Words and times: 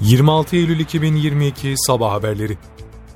26 0.00 0.56
Eylül 0.56 0.80
2022 0.80 1.74
Sabah 1.76 2.12
Haberleri 2.12 2.58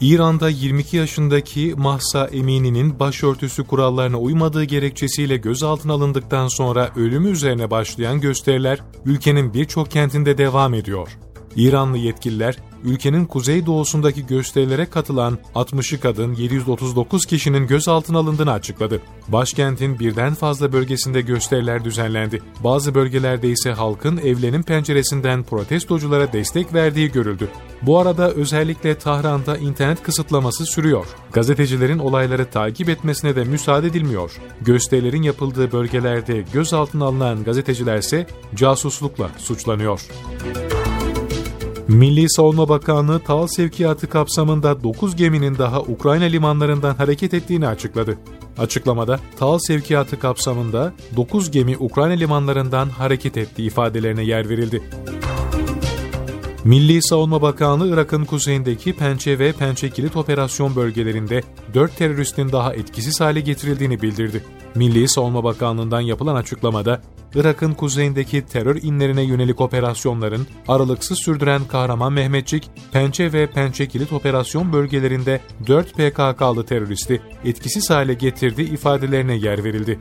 İran'da 0.00 0.48
22 0.48 0.96
yaşındaki 0.96 1.74
Mahsa 1.76 2.26
Emini'nin 2.26 3.00
başörtüsü 3.00 3.64
kurallarına 3.64 4.18
uymadığı 4.18 4.64
gerekçesiyle 4.64 5.36
gözaltına 5.36 5.92
alındıktan 5.92 6.48
sonra 6.48 6.90
ölümü 6.96 7.30
üzerine 7.30 7.70
başlayan 7.70 8.20
gösteriler 8.20 8.80
ülkenin 9.04 9.54
birçok 9.54 9.90
kentinde 9.90 10.38
devam 10.38 10.74
ediyor. 10.74 11.18
İranlı 11.56 11.98
yetkililer 11.98 12.56
ülkenin 12.84 13.24
kuzeydoğusundaki 13.24 14.26
gösterilere 14.26 14.86
katılan 14.86 15.38
60'ı 15.54 16.00
kadın 16.00 16.34
739 16.34 17.26
kişinin 17.26 17.66
gözaltına 17.66 18.18
alındığını 18.18 18.52
açıkladı. 18.52 19.00
Başkentin 19.28 19.98
birden 19.98 20.34
fazla 20.34 20.72
bölgesinde 20.72 21.20
gösteriler 21.20 21.84
düzenlendi. 21.84 22.42
Bazı 22.64 22.94
bölgelerde 22.94 23.48
ise 23.48 23.72
halkın 23.72 24.16
evlerinin 24.16 24.62
penceresinden 24.62 25.42
protestoculara 25.42 26.32
destek 26.32 26.74
verdiği 26.74 27.12
görüldü. 27.12 27.48
Bu 27.82 27.98
arada 27.98 28.30
özellikle 28.30 28.98
Tahran'da 28.98 29.56
internet 29.56 30.02
kısıtlaması 30.02 30.66
sürüyor. 30.66 31.06
Gazetecilerin 31.32 31.98
olayları 31.98 32.50
takip 32.50 32.88
etmesine 32.88 33.36
de 33.36 33.44
müsaade 33.44 33.86
edilmiyor. 33.86 34.32
Gösterilerin 34.60 35.22
yapıldığı 35.22 35.72
bölgelerde 35.72 36.44
gözaltına 36.52 37.04
alınan 37.04 37.44
gazeteciler 37.44 37.98
ise 37.98 38.26
casuslukla 38.54 39.30
suçlanıyor. 39.38 40.00
Milli 41.94 42.30
Savunma 42.30 42.68
Bakanlığı 42.68 43.20
TAL 43.20 43.46
sevkiyatı 43.46 44.08
kapsamında 44.08 44.82
9 44.82 45.16
geminin 45.16 45.58
daha 45.58 45.80
Ukrayna 45.80 46.24
limanlarından 46.24 46.94
hareket 46.94 47.34
ettiğini 47.34 47.68
açıkladı. 47.68 48.18
Açıklamada 48.58 49.20
TAL 49.38 49.58
sevkiyatı 49.58 50.18
kapsamında 50.18 50.92
9 51.16 51.50
gemi 51.50 51.76
Ukrayna 51.78 52.12
limanlarından 52.12 52.88
hareket 52.88 53.36
ettiği 53.36 53.66
ifadelerine 53.66 54.22
yer 54.22 54.48
verildi. 54.48 54.82
Milli 56.64 57.02
Savunma 57.02 57.42
Bakanlığı 57.42 57.94
Irak'ın 57.94 58.24
kuzeyindeki 58.24 58.96
Pençe 58.96 59.38
ve 59.38 59.52
Pençe 59.52 59.90
Kilit 59.90 60.16
operasyon 60.16 60.76
bölgelerinde 60.76 61.42
4 61.74 61.96
teröristin 61.96 62.52
daha 62.52 62.74
etkisiz 62.74 63.20
hale 63.20 63.40
getirildiğini 63.40 64.02
bildirdi. 64.02 64.44
Milli 64.74 65.08
Savunma 65.08 65.44
Bakanlığı'ndan 65.44 66.00
yapılan 66.00 66.34
açıklamada 66.34 67.02
Irak'ın 67.34 67.74
kuzeyindeki 67.74 68.46
terör 68.46 68.76
inlerine 68.76 69.22
yönelik 69.22 69.60
operasyonların 69.60 70.46
aralıksız 70.68 71.18
sürdüren 71.18 71.64
Kahraman 71.64 72.12
Mehmetçik, 72.12 72.70
Pençe 72.92 73.32
ve 73.32 73.50
Pençe 73.50 73.88
Kilit 73.88 74.12
operasyon 74.12 74.72
bölgelerinde 74.72 75.40
4 75.66 75.92
PKK'lı 75.92 76.66
teröristi 76.66 77.22
etkisiz 77.44 77.90
hale 77.90 78.14
getirdiği 78.14 78.72
ifadelerine 78.72 79.36
yer 79.36 79.64
verildi. 79.64 79.98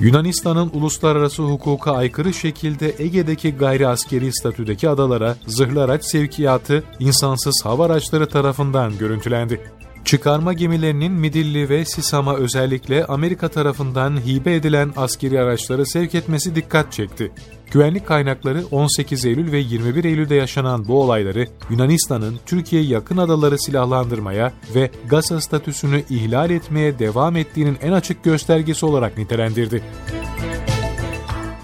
Yunanistan'ın 0.00 0.70
uluslararası 0.74 1.42
hukuka 1.42 1.92
aykırı 1.92 2.34
şekilde 2.34 2.94
Ege'deki 2.98 3.56
gayri 3.56 3.88
askeri 3.88 4.32
statüdeki 4.32 4.88
adalara 4.88 5.36
zırhlı 5.46 5.82
araç 5.82 6.04
sevkiyatı 6.04 6.84
insansız 6.98 7.60
hava 7.64 7.86
araçları 7.86 8.28
tarafından 8.28 8.98
görüntülendi. 8.98 9.60
Çıkarma 10.04 10.52
gemilerinin 10.52 11.12
Midilli 11.12 11.68
ve 11.68 11.84
Sisam'a 11.84 12.36
özellikle 12.36 13.04
Amerika 13.04 13.48
tarafından 13.48 14.16
hibe 14.26 14.54
edilen 14.54 14.92
askeri 14.96 15.40
araçları 15.40 15.86
sevk 15.86 16.14
etmesi 16.14 16.54
dikkat 16.54 16.92
çekti. 16.92 17.32
Güvenlik 17.70 18.06
kaynakları 18.06 18.64
18 18.70 19.24
Eylül 19.24 19.52
ve 19.52 19.58
21 19.58 20.04
Eylül'de 20.04 20.34
yaşanan 20.34 20.88
bu 20.88 21.02
olayları 21.02 21.46
Yunanistan'ın 21.70 22.38
Türkiye 22.46 22.82
yakın 22.82 23.16
adaları 23.16 23.58
silahlandırmaya 23.58 24.52
ve 24.74 24.90
Gaza 25.08 25.40
statüsünü 25.40 26.02
ihlal 26.10 26.50
etmeye 26.50 26.98
devam 26.98 27.36
ettiğinin 27.36 27.78
en 27.82 27.92
açık 27.92 28.24
göstergesi 28.24 28.86
olarak 28.86 29.18
nitelendirdi. 29.18 29.82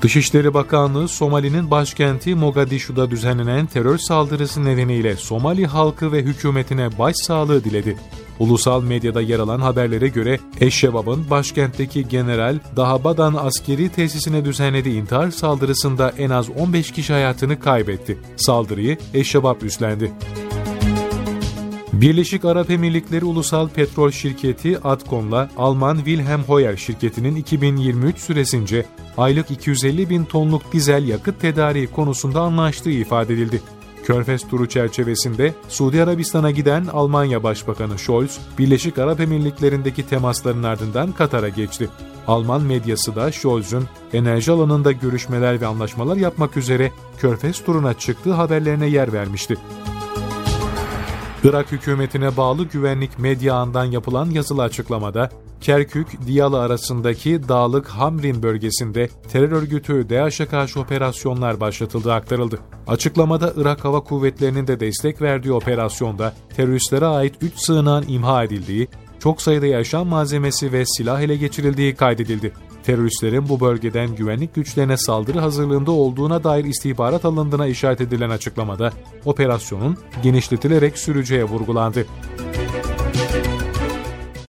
Dışişleri 0.02 0.54
Bakanlığı 0.54 1.08
Somali'nin 1.08 1.70
başkenti 1.70 2.34
Mogadishu'da 2.34 3.10
düzenlenen 3.10 3.66
terör 3.66 3.98
saldırısı 3.98 4.64
nedeniyle 4.64 5.16
Somali 5.16 5.66
halkı 5.66 6.12
ve 6.12 6.22
hükümetine 6.22 6.98
başsağlığı 6.98 7.64
diledi. 7.64 7.96
Ulusal 8.38 8.82
medyada 8.82 9.20
yer 9.20 9.38
alan 9.38 9.60
haberlere 9.60 10.08
göre 10.08 10.38
Eşşebab'ın 10.60 11.30
başkentteki 11.30 12.08
General 12.08 12.58
Dahabadan 12.76 13.34
askeri 13.34 13.88
tesisine 13.88 14.44
düzenlediği 14.44 15.00
intihar 15.00 15.30
saldırısında 15.30 16.12
en 16.18 16.30
az 16.30 16.50
15 16.50 16.92
kişi 16.92 17.12
hayatını 17.12 17.60
kaybetti. 17.60 18.18
Saldırıyı 18.36 18.98
Eşşebab 19.14 19.62
üstlendi. 19.62 20.12
Birleşik 21.92 22.44
Arap 22.44 22.70
Emirlikleri 22.70 23.24
Ulusal 23.24 23.68
Petrol 23.68 24.10
Şirketi 24.10 24.78
Adkon'la 24.78 25.50
Alman 25.56 25.96
Wilhelm 25.96 26.42
Hoyer 26.42 26.76
şirketinin 26.76 27.36
2023 27.36 28.18
süresince 28.18 28.86
aylık 29.16 29.50
250 29.50 30.10
bin 30.10 30.24
tonluk 30.24 30.72
dizel 30.72 31.08
yakıt 31.08 31.40
tedariği 31.40 31.86
konusunda 31.86 32.40
anlaştığı 32.40 32.90
ifade 32.90 33.34
edildi. 33.34 33.62
Körfez 34.08 34.48
turu 34.48 34.68
çerçevesinde 34.68 35.54
Suudi 35.68 36.02
Arabistan'a 36.02 36.50
giden 36.50 36.86
Almanya 36.86 37.42
Başbakanı 37.42 37.98
Scholz, 37.98 38.38
Birleşik 38.58 38.98
Arap 38.98 39.20
Emirlikleri'ndeki 39.20 40.06
temasların 40.06 40.62
ardından 40.62 41.12
Katar'a 41.12 41.48
geçti. 41.48 41.88
Alman 42.26 42.62
medyası 42.62 43.16
da 43.16 43.32
Scholz'un 43.32 43.88
enerji 44.12 44.52
alanında 44.52 44.92
görüşmeler 44.92 45.60
ve 45.60 45.66
anlaşmalar 45.66 46.16
yapmak 46.16 46.56
üzere 46.56 46.92
Körfez 47.18 47.64
turuna 47.64 47.94
çıktığı 47.94 48.32
haberlerine 48.32 48.86
yer 48.86 49.12
vermişti. 49.12 49.56
Irak 51.48 51.72
hükümetine 51.72 52.36
bağlı 52.36 52.64
güvenlik 52.64 53.18
medya 53.18 53.54
ağından 53.54 53.84
yapılan 53.84 54.30
yazılı 54.30 54.62
açıklamada, 54.62 55.30
Kerkük, 55.60 56.26
Diyalı 56.26 56.60
arasındaki 56.60 57.48
dağlık 57.48 57.88
Hamrin 57.88 58.42
bölgesinde 58.42 59.08
terör 59.32 59.52
örgütü 59.52 60.10
DAEŞ'e 60.10 60.46
karşı 60.46 60.80
operasyonlar 60.80 61.60
başlatıldığı 61.60 62.12
aktarıldı. 62.12 62.58
Açıklamada 62.86 63.52
Irak 63.56 63.84
Hava 63.84 64.00
Kuvvetleri'nin 64.00 64.66
de 64.66 64.80
destek 64.80 65.22
verdiği 65.22 65.52
operasyonda 65.52 66.34
teröristlere 66.56 67.06
ait 67.06 67.34
3 67.40 67.52
sığınağın 67.56 68.04
imha 68.08 68.44
edildiği, 68.44 68.88
çok 69.20 69.42
sayıda 69.42 69.66
yaşam 69.66 70.08
malzemesi 70.08 70.72
ve 70.72 70.84
silah 70.86 71.20
ele 71.20 71.36
geçirildiği 71.36 71.94
kaydedildi. 71.94 72.52
Teröristlerin 72.82 73.48
bu 73.48 73.60
bölgeden 73.60 74.14
güvenlik 74.14 74.54
güçlerine 74.54 74.96
saldırı 74.96 75.38
hazırlığında 75.38 75.90
olduğuna 75.90 76.44
dair 76.44 76.64
istihbarat 76.64 77.24
alındığına 77.24 77.66
işaret 77.66 78.00
edilen 78.00 78.30
açıklamada 78.30 78.92
operasyonun 79.24 79.96
genişletilerek 80.22 80.98
süreceği 80.98 81.44
vurgulandı. 81.44 82.06